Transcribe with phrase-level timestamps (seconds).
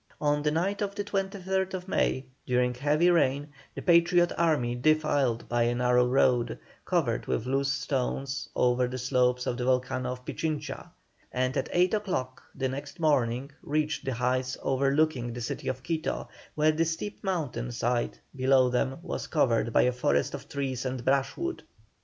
[0.19, 5.61] On the night of the 23rd May, during heavy rain, the Patriot army defiled by
[5.61, 10.89] a narrow road, covered with loose stones, over the slopes of the volcano of Pichincha,
[11.31, 16.27] and at eight o'clock the next morning reached the heights overlooking the city of Quito,
[16.55, 21.05] where the steep mountain side below them was covered by a forest of trees and
[21.05, 21.61] brushwood.